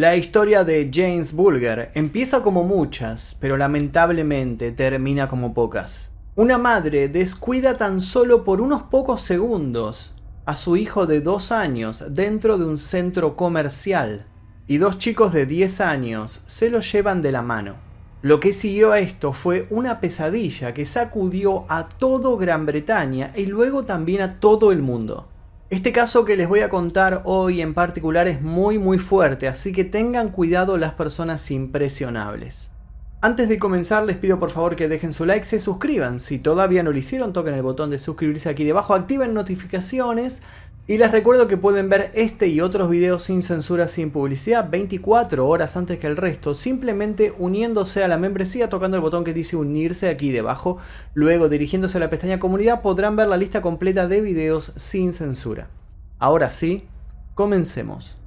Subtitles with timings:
[0.00, 6.10] La historia de James Bulger empieza como muchas, pero lamentablemente termina como pocas.
[6.36, 10.14] Una madre descuida tan solo por unos pocos segundos
[10.46, 14.24] a su hijo de dos años dentro de un centro comercial
[14.66, 17.76] y dos chicos de 10 años se lo llevan de la mano.
[18.22, 23.44] Lo que siguió a esto fue una pesadilla que sacudió a todo Gran Bretaña y
[23.44, 25.29] luego también a todo el mundo.
[25.70, 29.70] Este caso que les voy a contar hoy en particular es muy muy fuerte, así
[29.70, 32.70] que tengan cuidado las personas impresionables.
[33.20, 36.82] Antes de comenzar les pido por favor que dejen su like, se suscriban, si todavía
[36.82, 40.42] no lo hicieron toquen el botón de suscribirse aquí debajo, activen notificaciones
[40.90, 45.46] y les recuerdo que pueden ver este y otros videos sin censura, sin publicidad, 24
[45.46, 49.54] horas antes que el resto, simplemente uniéndose a la membresía tocando el botón que dice
[49.54, 50.78] unirse aquí debajo.
[51.14, 55.68] Luego, dirigiéndose a la pestaña comunidad, podrán ver la lista completa de videos sin censura.
[56.18, 56.88] Ahora sí,
[57.36, 58.18] comencemos.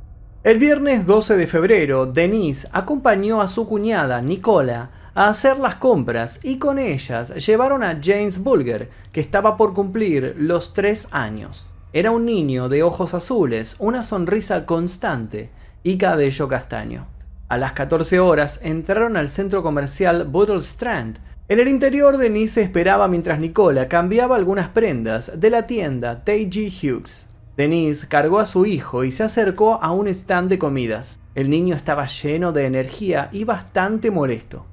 [0.45, 6.39] El viernes 12 de febrero, Denise acompañó a su cuñada, Nicola, a hacer las compras
[6.43, 11.72] y con ellas llevaron a James Bulger, que estaba por cumplir los 3 años.
[11.95, 15.51] Era un niño de ojos azules, una sonrisa constante
[15.83, 17.05] y cabello castaño.
[17.49, 21.19] A las 14 horas entraron al centro comercial Bottle Strand.
[21.49, 26.71] En el interior, Denise esperaba mientras Nicola cambiaba algunas prendas de la tienda T.G.
[26.71, 27.27] Hughes.
[27.57, 31.19] Denise cargó a su hijo y se acercó a un stand de comidas.
[31.35, 34.65] El niño estaba lleno de energía y bastante molesto.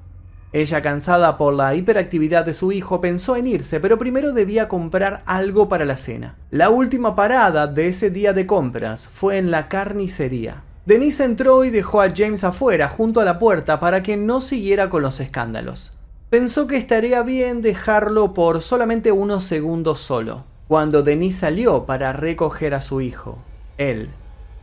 [0.53, 5.23] Ella, cansada por la hiperactividad de su hijo, pensó en irse, pero primero debía comprar
[5.25, 6.35] algo para la cena.
[6.49, 10.63] La última parada de ese día de compras fue en la carnicería.
[10.85, 14.89] Denise entró y dejó a James afuera, junto a la puerta, para que no siguiera
[14.89, 15.93] con los escándalos.
[16.29, 20.43] Pensó que estaría bien dejarlo por solamente unos segundos solo.
[20.67, 23.37] Cuando Denise salió para recoger a su hijo,
[23.77, 24.09] él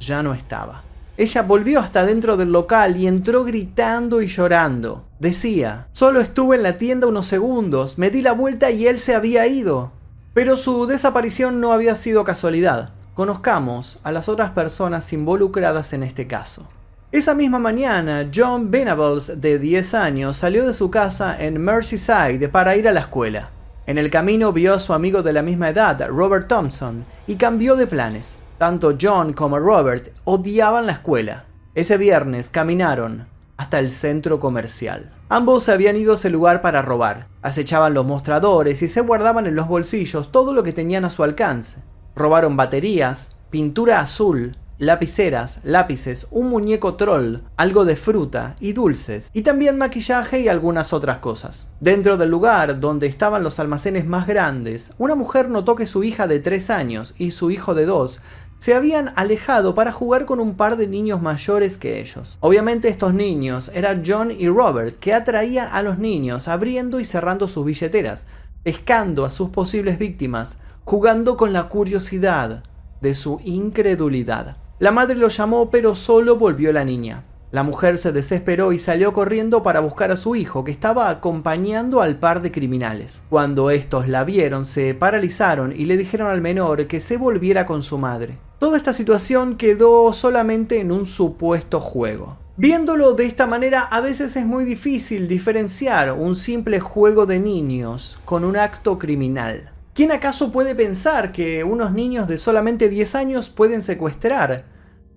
[0.01, 0.83] ya no estaba.
[1.19, 5.05] Ella volvió hasta dentro del local y entró gritando y llorando.
[5.19, 9.17] Decía, solo estuve en la tienda unos segundos, me di la vuelta y él se
[9.17, 9.91] había ido.
[10.33, 12.91] Pero su desaparición no había sido casualidad.
[13.15, 16.69] Conozcamos a las otras personas involucradas en este caso.
[17.11, 22.77] Esa misma mañana, John Venables, de 10 años, salió de su casa en Merseyside para
[22.77, 23.51] ir a la escuela.
[23.89, 27.75] En el camino vio a su amigo de la misma edad, Robert Thompson, y cambió
[27.75, 28.39] de planes.
[28.59, 31.45] Tanto John como Robert odiaban la escuela.
[31.77, 35.13] Ese viernes caminaron hasta el centro comercial.
[35.29, 37.29] Ambos habían ido a ese lugar para robar.
[37.41, 41.23] Acechaban los mostradores y se guardaban en los bolsillos todo lo que tenían a su
[41.23, 41.85] alcance.
[42.17, 49.43] Robaron baterías, pintura azul, lapiceras, lápices, un muñeco troll, algo de fruta y dulces, y
[49.43, 51.69] también maquillaje y algunas otras cosas.
[51.81, 56.27] Dentro del lugar donde estaban los almacenes más grandes, una mujer notó que su hija
[56.27, 58.21] de 3 años y su hijo de 2
[58.59, 62.39] se habían alejado para jugar con un par de niños mayores que ellos.
[62.41, 67.47] Obviamente estos niños eran John y Robert, que atraían a los niños abriendo y cerrando
[67.49, 68.27] sus billeteras,
[68.65, 72.65] pescando a sus posibles víctimas, jugando con la curiosidad
[73.01, 74.57] de su incredulidad.
[74.81, 77.23] La madre lo llamó pero solo volvió la niña.
[77.51, 82.03] La mujer se desesperó y salió corriendo para buscar a su hijo, que estaba acompañando
[82.03, 83.23] al par de criminales.
[83.31, 87.83] Cuando estos la vieron, se paralizaron y le dijeron al menor que se volviera con
[87.83, 88.37] su madre.
[88.59, 92.37] Toda esta situación quedó solamente en un supuesto juego.
[92.59, 98.19] Viéndolo de esta manera, a veces es muy difícil diferenciar un simple juego de niños
[98.27, 99.71] con un acto criminal.
[99.95, 104.65] ¿Quién acaso puede pensar que unos niños de solamente 10 años pueden secuestrar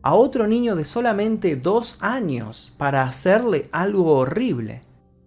[0.01, 4.81] a otro niño de solamente dos años para hacerle algo horrible.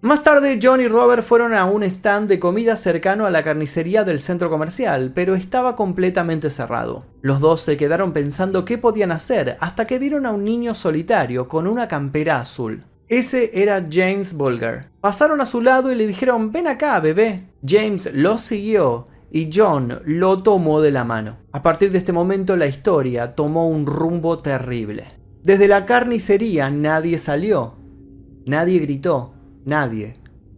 [0.04, 4.04] Más tarde, John y Robert fueron a un stand de comida cercano a la carnicería
[4.04, 7.06] del centro comercial, pero estaba completamente cerrado.
[7.22, 11.48] Los dos se quedaron pensando qué podían hacer hasta que vieron a un niño solitario
[11.48, 12.84] con una campera azul.
[13.08, 14.90] Ese era James Bulger.
[15.00, 17.44] Pasaron a su lado y le dijeron, ven acá, bebé.
[17.66, 21.38] James lo siguió y John lo tomó de la mano.
[21.50, 25.08] A partir de este momento la historia tomó un rumbo terrible.
[25.42, 27.74] Desde la carnicería nadie salió,
[28.46, 29.34] nadie gritó,
[29.64, 30.14] nadie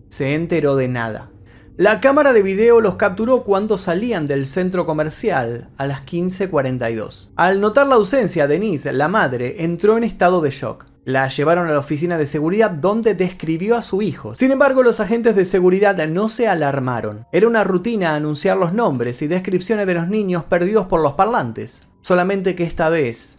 [0.09, 1.31] se enteró de nada.
[1.79, 7.31] La cámara de video los capturó cuando salían del centro comercial a las 15.42.
[7.35, 10.85] Al notar la ausencia, Denise, la madre, entró en estado de shock.
[11.07, 14.35] La llevaron a la oficina de seguridad donde describió a su hijo.
[14.35, 17.29] Sin embargo, los agentes de seguridad no se alarmaron.
[17.31, 21.85] Era una rutina anunciar los nombres y descripciones de los niños perdidos por los parlantes.
[22.01, 23.39] Solamente que esta vez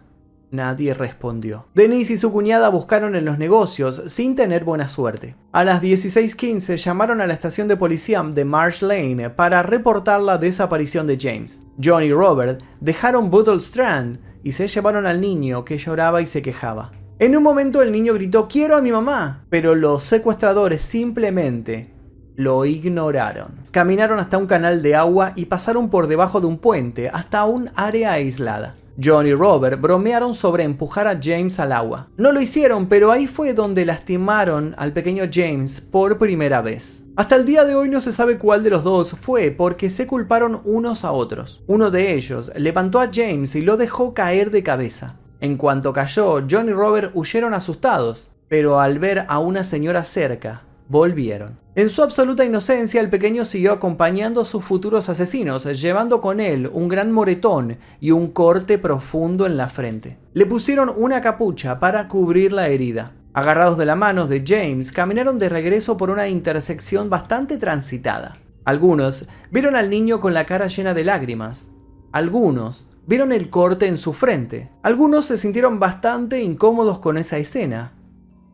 [0.49, 1.65] Nadie respondió.
[1.73, 5.35] Denise y su cuñada buscaron en los negocios sin tener buena suerte.
[5.51, 10.37] A las 16:15 llamaron a la estación de policía de Marsh Lane para reportar la
[10.37, 11.63] desaparición de James.
[11.83, 16.41] John y Robert dejaron Buttle Strand y se llevaron al niño que lloraba y se
[16.41, 16.93] quejaba.
[17.19, 21.91] En un momento el niño gritó quiero a mi mamá, pero los secuestradores simplemente
[22.35, 23.65] lo ignoraron.
[23.71, 27.71] Caminaron hasta un canal de agua y pasaron por debajo de un puente hasta un
[27.73, 28.75] área aislada.
[29.03, 32.07] John y Robert bromearon sobre empujar a James al agua.
[32.17, 37.03] No lo hicieron, pero ahí fue donde lastimaron al pequeño James por primera vez.
[37.15, 40.05] Hasta el día de hoy no se sabe cuál de los dos fue porque se
[40.05, 41.63] culparon unos a otros.
[41.65, 45.15] Uno de ellos levantó a James y lo dejó caer de cabeza.
[45.39, 50.63] En cuanto cayó, John y Robert huyeron asustados, pero al ver a una señora cerca,
[50.89, 51.59] volvieron.
[51.75, 56.69] En su absoluta inocencia, el pequeño siguió acompañando a sus futuros asesinos, llevando con él
[56.73, 60.17] un gran moretón y un corte profundo en la frente.
[60.33, 63.13] Le pusieron una capucha para cubrir la herida.
[63.33, 68.37] Agarrados de la mano de James, caminaron de regreso por una intersección bastante transitada.
[68.65, 71.69] Algunos vieron al niño con la cara llena de lágrimas.
[72.11, 74.69] Algunos vieron el corte en su frente.
[74.83, 77.93] Algunos se sintieron bastante incómodos con esa escena,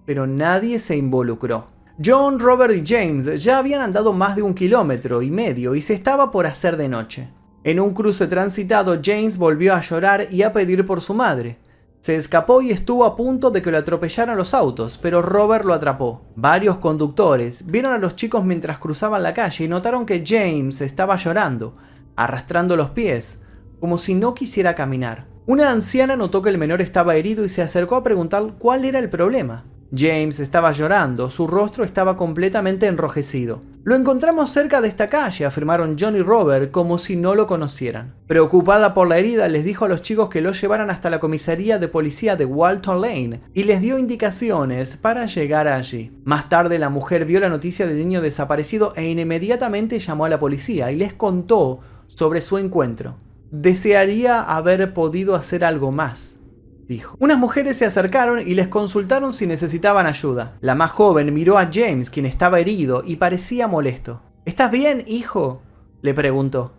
[0.05, 1.67] pero nadie se involucró.
[2.03, 5.93] John, Robert y James ya habían andado más de un kilómetro y medio y se
[5.93, 7.29] estaba por hacer de noche.
[7.63, 11.57] En un cruce transitado, James volvió a llorar y a pedir por su madre.
[11.99, 15.73] Se escapó y estuvo a punto de que lo atropellaran los autos, pero Robert lo
[15.73, 16.25] atrapó.
[16.35, 21.15] Varios conductores vieron a los chicos mientras cruzaban la calle y notaron que James estaba
[21.15, 21.73] llorando,
[22.17, 23.43] arrastrando los pies,
[23.83, 25.25] como si no quisiera caminar.
[25.45, 28.97] Una anciana notó que el menor estaba herido y se acercó a preguntar cuál era
[28.97, 29.65] el problema.
[29.93, 33.59] James estaba llorando, su rostro estaba completamente enrojecido.
[33.83, 38.15] Lo encontramos cerca de esta calle, afirmaron John y Robert como si no lo conocieran.
[38.25, 41.77] Preocupada por la herida, les dijo a los chicos que lo llevaran hasta la comisaría
[41.77, 46.17] de policía de Walton Lane y les dio indicaciones para llegar allí.
[46.23, 50.39] Más tarde la mujer vio la noticia del niño desaparecido e inmediatamente llamó a la
[50.39, 53.17] policía y les contó sobre su encuentro.
[53.55, 56.39] Desearía haber podido hacer algo más,
[56.87, 57.15] dijo.
[57.19, 60.57] Unas mujeres se acercaron y les consultaron si necesitaban ayuda.
[60.59, 64.23] La más joven miró a James, quien estaba herido, y parecía molesto.
[64.45, 65.61] ¿Estás bien, hijo?
[66.01, 66.73] le preguntó.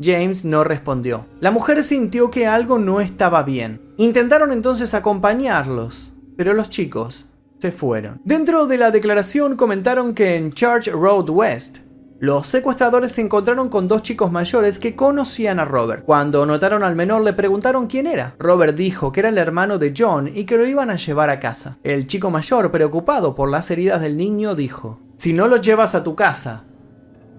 [0.00, 1.26] James no respondió.
[1.40, 3.82] La mujer sintió que algo no estaba bien.
[3.98, 7.26] Intentaron entonces acompañarlos, pero los chicos
[7.58, 8.22] se fueron.
[8.24, 11.80] Dentro de la declaración comentaron que en Church Road West
[12.24, 16.06] los secuestradores se encontraron con dos chicos mayores que conocían a Robert.
[16.06, 18.34] Cuando notaron al menor le preguntaron quién era.
[18.38, 21.38] Robert dijo que era el hermano de John y que lo iban a llevar a
[21.38, 21.76] casa.
[21.82, 26.02] El chico mayor, preocupado por las heridas del niño, dijo, Si no lo llevas a
[26.02, 26.64] tu casa,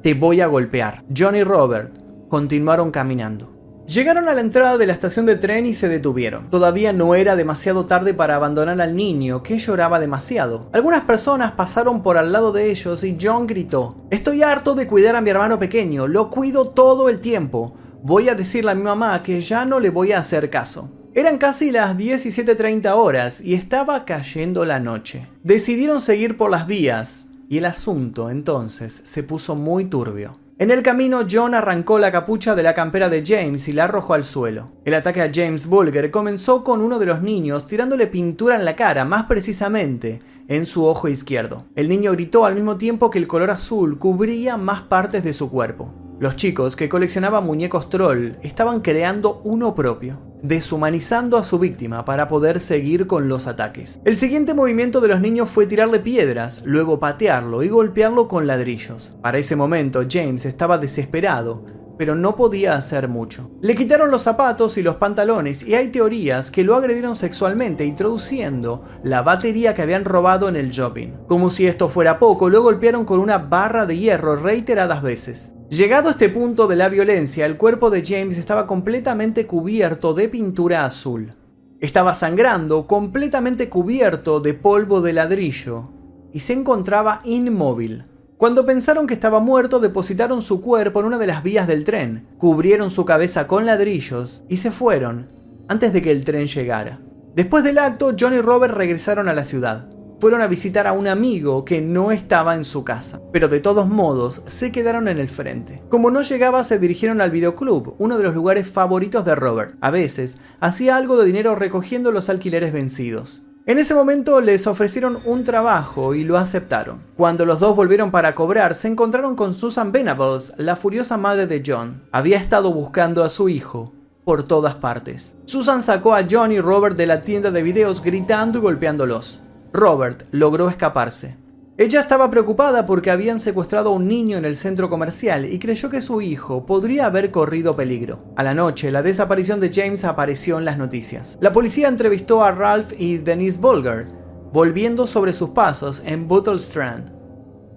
[0.04, 1.04] te voy a golpear.
[1.18, 1.92] John y Robert
[2.30, 3.55] continuaron caminando.
[3.88, 6.50] Llegaron a la entrada de la estación de tren y se detuvieron.
[6.50, 10.70] Todavía no era demasiado tarde para abandonar al niño, que lloraba demasiado.
[10.74, 15.16] Algunas personas pasaron por al lado de ellos y John gritó, Estoy harto de cuidar
[15.16, 17.76] a mi hermano pequeño, lo cuido todo el tiempo.
[18.02, 20.90] Voy a decirle a mi mamá que ya no le voy a hacer caso.
[21.14, 25.28] Eran casi las 17.30 horas y estaba cayendo la noche.
[25.44, 30.40] Decidieron seguir por las vías y el asunto entonces se puso muy turbio.
[30.58, 34.14] En el camino, John arrancó la capucha de la campera de James y la arrojó
[34.14, 34.68] al suelo.
[34.86, 38.78] El ataque a James Bulger comenzó con uno de los niños tirándole pintura en la
[38.78, 41.66] cara, más precisamente en su ojo izquierdo.
[41.76, 45.52] El niño gritó al mismo tiempo que el color azul cubría más partes de su
[45.52, 45.94] cuerpo.
[46.22, 52.28] Los chicos que coleccionaban muñecos troll estaban creando uno propio, deshumanizando a su víctima para
[52.28, 54.00] poder seguir con los ataques.
[54.06, 59.14] El siguiente movimiento de los niños fue tirarle piedras, luego patearlo y golpearlo con ladrillos.
[59.22, 61.64] Para ese momento James estaba desesperado,
[61.98, 63.50] pero no podía hacer mucho.
[63.62, 68.84] Le quitaron los zapatos y los pantalones y hay teorías que lo agredieron sexualmente introduciendo
[69.04, 71.14] la batería que habían robado en el shopping.
[71.28, 75.55] Como si esto fuera poco, lo golpearon con una barra de hierro reiteradas veces.
[75.70, 80.30] Llegado a este punto de la violencia, el cuerpo de James estaba completamente cubierto de
[80.30, 81.32] pintura azul.
[81.80, 85.86] Estaba sangrando, completamente cubierto de polvo de ladrillo,
[86.32, 88.06] y se encontraba inmóvil.
[88.38, 92.28] Cuando pensaron que estaba muerto, depositaron su cuerpo en una de las vías del tren,
[92.38, 95.32] cubrieron su cabeza con ladrillos y se fueron
[95.68, 97.00] antes de que el tren llegara.
[97.34, 101.08] Después del acto, John y Robert regresaron a la ciudad fueron a visitar a un
[101.08, 105.30] amigo que no estaba en su casa, pero de todos modos se quedaron en el
[105.30, 105.82] frente.
[105.90, 109.76] Como no llegaba, se dirigieron al videoclub, uno de los lugares favoritos de Robert.
[109.82, 113.42] A veces, hacía algo de dinero recogiendo los alquileres vencidos.
[113.68, 117.02] En ese momento les ofrecieron un trabajo y lo aceptaron.
[117.18, 121.64] Cuando los dos volvieron para cobrar, se encontraron con Susan Venables, la furiosa madre de
[121.66, 122.04] John.
[122.12, 123.92] Había estado buscando a su hijo
[124.24, 125.36] por todas partes.
[125.46, 129.40] Susan sacó a John y Robert de la tienda de videos gritando y golpeándolos.
[129.76, 131.36] Robert logró escaparse.
[131.78, 135.90] Ella estaba preocupada porque habían secuestrado a un niño en el centro comercial y creyó
[135.90, 138.24] que su hijo podría haber corrido peligro.
[138.38, 141.38] A la noche, la desaparición de James apareció en las noticias.
[141.42, 144.06] La policía entrevistó a Ralph y Denise Bolger,
[144.54, 147.15] volviendo sobre sus pasos en Bottle Strand.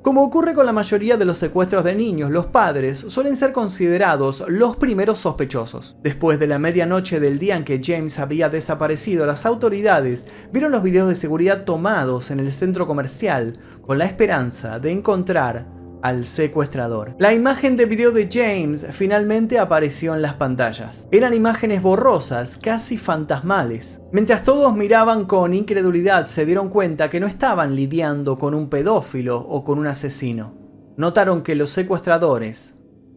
[0.09, 4.43] Como ocurre con la mayoría de los secuestros de niños, los padres suelen ser considerados
[4.49, 5.99] los primeros sospechosos.
[6.03, 10.83] Después de la medianoche del día en que James había desaparecido, las autoridades vieron los
[10.83, 17.15] videos de seguridad tomados en el centro comercial con la esperanza de encontrar al secuestrador.
[17.19, 21.09] La imagen de video de James finalmente apareció en las pantallas.
[21.11, 24.01] Eran imágenes borrosas, casi fantasmales.
[24.13, 29.39] Mientras todos miraban con incredulidad, se dieron cuenta que no estaban lidiando con un pedófilo
[29.39, 30.55] o con un asesino.
[30.97, 32.75] Notaron que los secuestradores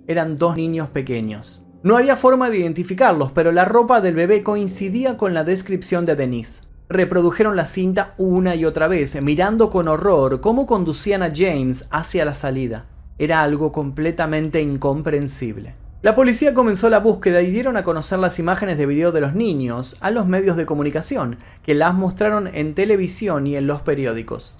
[0.07, 1.65] eran dos niños pequeños.
[1.83, 6.15] No había forma de identificarlos, pero la ropa del bebé coincidía con la descripción de
[6.15, 11.88] Denise reprodujeron la cinta una y otra vez, mirando con horror cómo conducían a James
[11.89, 12.86] hacia la salida.
[13.17, 15.75] Era algo completamente incomprensible.
[16.01, 19.36] La policía comenzó la búsqueda y dieron a conocer las imágenes de video de los
[19.36, 24.57] niños a los medios de comunicación, que las mostraron en televisión y en los periódicos.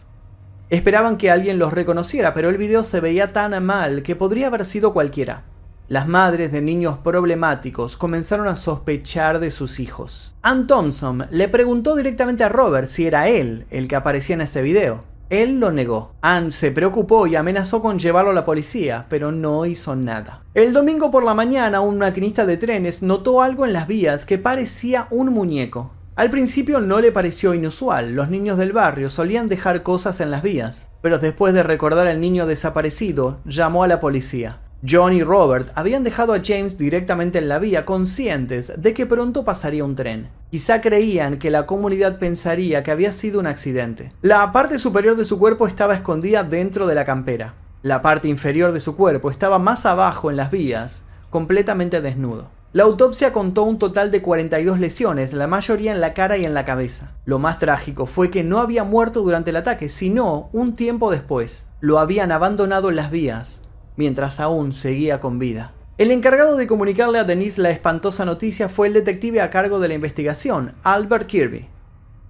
[0.70, 4.66] Esperaban que alguien los reconociera, pero el video se veía tan mal que podría haber
[4.66, 5.44] sido cualquiera.
[5.92, 10.38] Las madres de niños problemáticos comenzaron a sospechar de sus hijos.
[10.42, 14.62] Ann Thompson le preguntó directamente a Robert si era él el que aparecía en ese
[14.62, 15.02] video.
[15.30, 16.14] Él lo negó.
[16.22, 20.44] Ann se preocupó y amenazó con llevarlo a la policía, pero no hizo nada.
[20.54, 24.38] El domingo por la mañana, un maquinista de trenes notó algo en las vías que
[24.38, 25.92] parecía un muñeco.
[26.16, 30.42] Al principio no le pareció inusual, los niños del barrio solían dejar cosas en las
[30.42, 34.61] vías, pero después de recordar al niño desaparecido, llamó a la policía.
[34.88, 39.46] John y Robert habían dejado a James directamente en la vía, conscientes de que pronto
[39.46, 40.30] pasaría un tren.
[40.50, 44.12] Quizá creían que la comunidad pensaría que había sido un accidente.
[44.24, 47.54] La parte superior de su cuerpo estaba escondida dentro de la campera.
[47.84, 52.50] La parte inferior de su cuerpo estaba más abajo en las vías, completamente desnudo.
[52.74, 56.56] La autopsia contó un total de 42 lesiones, la mayoría en la cara y en
[56.56, 57.12] la cabeza.
[57.26, 61.66] Lo más trágico fue que no había muerto durante el ataque, sino un tiempo después.
[61.82, 63.62] Lo habían abandonado en las vías,
[64.02, 65.74] mientras aún seguía con vida.
[66.00, 69.90] El encargado de comunicarle a Denise la espantosa noticia fue el detective a cargo de
[69.90, 71.68] la investigación, Albert Kirby.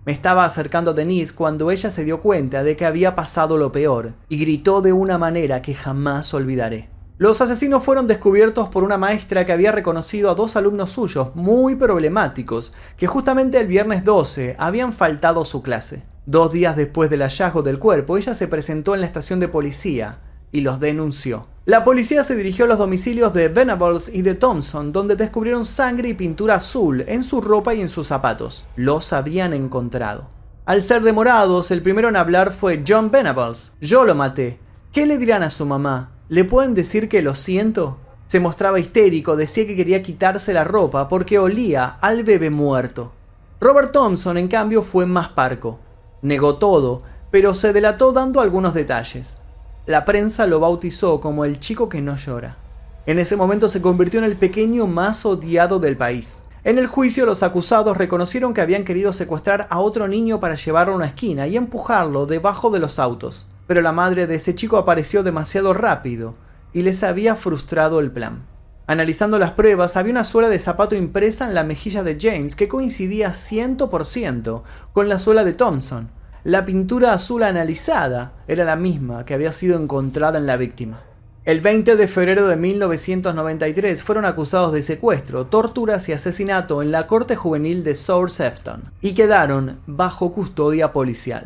[0.06, 3.72] Me estaba acercando a Denise cuando ella se dio cuenta de que había pasado lo
[3.72, 6.90] peor y gritó de una manera que jamás olvidaré.
[7.18, 11.76] Los asesinos fueron descubiertos por una maestra que había reconocido a dos alumnos suyos muy
[11.76, 16.04] problemáticos que justamente el viernes 12 habían faltado su clase.
[16.26, 20.20] Dos días después del hallazgo del cuerpo, ella se presentó en la estación de policía
[20.52, 21.48] y los denunció.
[21.66, 26.10] La policía se dirigió a los domicilios de Venables y de Thompson, donde descubrieron sangre
[26.10, 28.66] y pintura azul en su ropa y en sus zapatos.
[28.76, 30.28] Los habían encontrado.
[30.66, 33.74] Al ser demorados, el primero en hablar fue John Venables.
[33.80, 34.58] Yo lo maté.
[34.92, 36.10] ¿Qué le dirán a su mamá?
[36.30, 38.00] ¿Le pueden decir que lo siento?
[38.26, 43.12] Se mostraba histérico, decía que quería quitarse la ropa porque olía al bebé muerto.
[43.60, 45.80] Robert Thompson, en cambio, fue más parco.
[46.24, 49.38] Negó todo, pero se delató dando algunos detalles.
[49.88, 52.56] La prensa lo bautizó como el chico que no llora.
[53.08, 56.44] En ese momento se convirtió en el pequeño más odiado del país.
[56.64, 60.94] En el juicio los acusados reconocieron que habían querido secuestrar a otro niño para llevarlo
[60.94, 63.48] a una esquina y empujarlo debajo de los autos.
[63.66, 66.36] Pero la madre de ese chico apareció demasiado rápido
[66.74, 68.46] y les había frustrado el plan.
[68.86, 72.68] Analizando las pruebas, había una suela de zapato impresa en la mejilla de James que
[72.68, 74.62] coincidía 100%
[74.94, 76.12] con la suela de Thompson,
[76.44, 81.02] la pintura azul analizada era la misma que había sido encontrada en la víctima.
[81.46, 87.08] El 20 de febrero de 1993 fueron acusados de secuestro, torturas y asesinato en la
[87.08, 91.46] corte juvenil de Southampton y quedaron bajo custodia policial.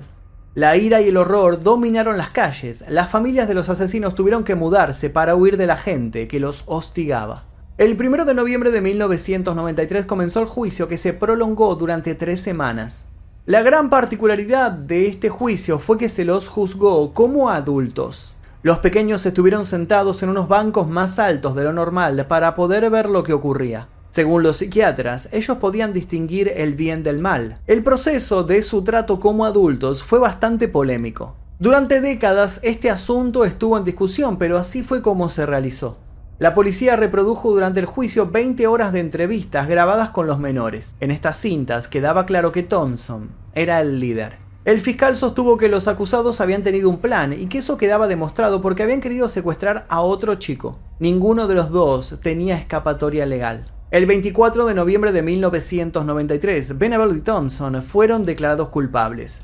[0.54, 4.56] La ira y el horror dominaron las calles, las familias de los asesinos tuvieron que
[4.56, 7.44] mudarse para huir de la gente que los hostigaba.
[7.78, 13.06] El 1 de noviembre de 1993 comenzó el juicio que se prolongó durante tres semanas.
[13.48, 18.36] La gran particularidad de este juicio fue que se los juzgó como adultos.
[18.64, 23.08] Los pequeños estuvieron sentados en unos bancos más altos de lo normal para poder ver
[23.08, 23.88] lo que ocurría.
[24.10, 27.60] Según los psiquiatras, ellos podían distinguir el bien del mal.
[27.68, 31.36] El proceso de su trato como adultos fue bastante polémico.
[31.60, 36.00] Durante décadas este asunto estuvo en discusión, pero así fue como se realizó.
[36.38, 40.98] La policía reprodujo durante el juicio 20 horas de entrevistas grabadas con los menores.
[41.00, 44.34] En estas cintas quedaba claro que Thompson era el líder.
[44.66, 48.62] El fiscal sostuvo que los acusados habían tenido un plan y que eso quedaba demostrado
[48.62, 50.78] porque habían querido secuestrar a otro chico.
[51.00, 53.72] Ninguno de los dos tenía escapatoria legal.
[53.90, 59.42] El 24 de noviembre de 1993, Benabel y Thompson fueron declarados culpables.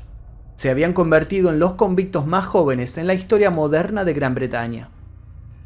[0.56, 4.90] Se habían convertido en los convictos más jóvenes en la historia moderna de Gran Bretaña.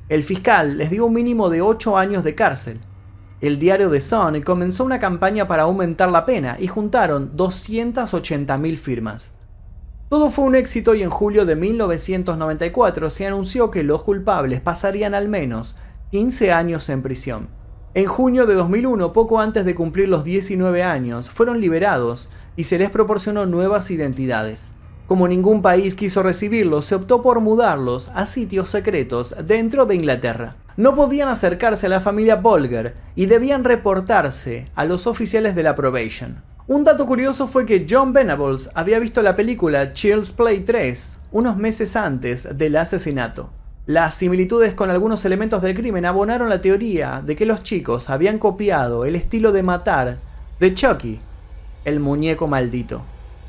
[0.09, 2.79] El fiscal les dio un mínimo de 8 años de cárcel.
[3.41, 9.33] El diario The Sun comenzó una campaña para aumentar la pena y juntaron 280.000 firmas.
[10.09, 15.13] Todo fue un éxito y en julio de 1994 se anunció que los culpables pasarían
[15.13, 15.77] al menos
[16.13, 17.49] 15 años en prisión.
[17.95, 22.79] En junio de 2001, poco antes de cumplir los 19 años, fueron liberados y se
[22.79, 24.71] les proporcionó nuevas identidades.
[25.07, 30.57] Como ningún país quiso recibirlos, se optó por mudarlos a sitios secretos dentro de Inglaterra.
[30.77, 35.77] No podían acercarse a la familia Bolger y debían reportarse a los oficiales de la
[35.77, 36.43] probation.
[36.67, 41.57] Un dato curioso fue que John Venables había visto la película Child's Play 3 unos
[41.57, 43.51] meses antes del asesinato.
[43.87, 48.41] Las similitudes con algunos elementos del crimen abonaron la teoría de que los chicos habían
[48.41, 50.19] copiado el estilo de matar
[50.59, 51.21] de Chucky,
[51.85, 53.05] el muñeco maldito.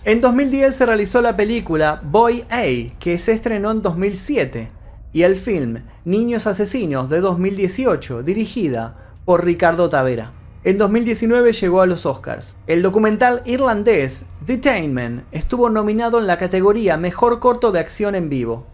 [0.07, 2.63] En 2010 se realizó la película Boy A,
[2.97, 4.69] que se estrenó en 2007,
[5.11, 8.95] y el film Niños Asesinos de 2018, dirigida
[9.25, 10.31] por Ricardo Tavera.
[10.63, 12.55] En 2019 llegó a los Oscars.
[12.67, 18.65] El documental irlandés Detainment estuvo nominado en la categoría Mejor corto de acción en vivo.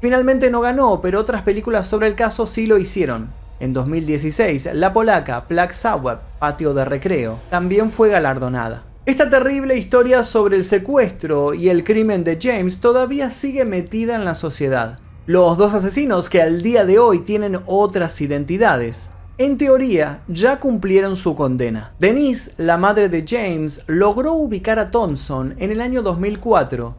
[0.00, 3.30] Finalmente no ganó, pero otras películas sobre el caso sí lo hicieron.
[3.58, 8.84] En 2016, la polaca Black Sabbath, Patio de Recreo, también fue galardonada.
[9.08, 14.26] Esta terrible historia sobre el secuestro y el crimen de James todavía sigue metida en
[14.26, 14.98] la sociedad.
[15.24, 21.16] Los dos asesinos que al día de hoy tienen otras identidades, en teoría, ya cumplieron
[21.16, 21.94] su condena.
[21.98, 26.94] Denise, la madre de James, logró ubicar a Thompson en el año 2004,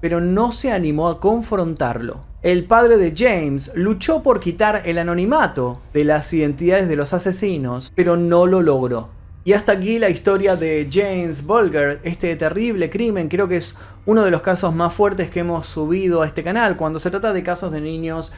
[0.00, 2.22] pero no se animó a confrontarlo.
[2.42, 7.92] El padre de James luchó por quitar el anonimato de las identidades de los asesinos,
[7.94, 9.21] pero no lo logró.
[9.44, 13.74] Y hasta aquí la historia de James Bulger, este terrible crimen, creo que es
[14.06, 16.76] uno de los casos más fuertes que hemos subido a este canal.
[16.76, 18.32] Cuando se trata de casos de niños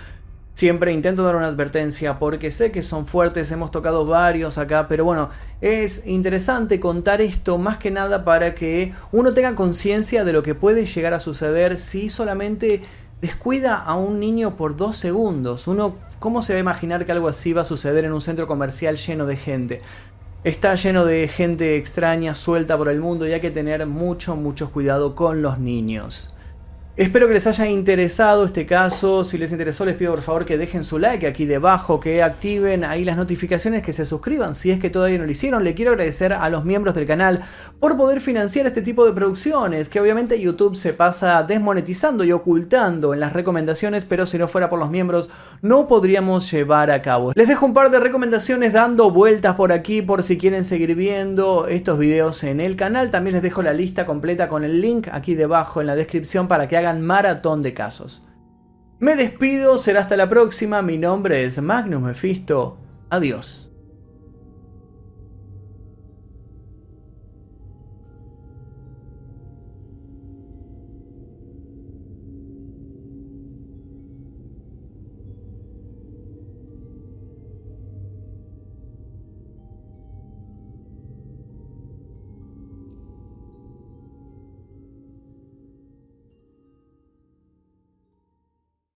[0.55, 5.05] Siempre intento dar una advertencia porque sé que son fuertes, hemos tocado varios acá, pero
[5.05, 5.31] bueno,
[5.61, 10.55] es interesante contar esto más que nada para que uno tenga conciencia de lo que
[10.55, 12.83] puede llegar a suceder si solamente
[13.21, 15.67] descuida a un niño por dos segundos.
[15.67, 18.47] Uno, ¿cómo se va a imaginar que algo así va a suceder en un centro
[18.47, 19.83] comercial lleno de gente?
[20.45, 24.71] Está lleno de gente extraña, suelta por el mundo y hay que tener mucho, mucho
[24.71, 26.34] cuidado con los niños.
[26.97, 29.25] Espero que les haya interesado este caso.
[29.25, 32.85] Si les interesó, les pido por favor que dejen su like aquí debajo, que activen
[32.85, 35.65] ahí las notificaciones, que se suscriban si es que todavía no lo hicieron.
[35.65, 37.41] Le quiero agradecer a los miembros del canal
[37.81, 43.13] por poder financiar este tipo de producciones, que obviamente YouTube se pasa desmonetizando y ocultando
[43.13, 45.31] en las recomendaciones, pero si no fuera por los miembros,
[45.63, 47.33] no podríamos llevar a cabo.
[47.35, 51.67] Les dejo un par de recomendaciones dando vueltas por aquí por si quieren seguir viendo
[51.67, 53.11] estos videos en el canal.
[53.11, 56.69] También les dejo la lista completa con el link aquí debajo en la descripción para
[56.69, 58.23] que maratón de casos.
[58.99, 62.79] Me despido, será hasta la próxima, mi nombre es Magnus Mephisto,
[63.11, 63.74] adiós.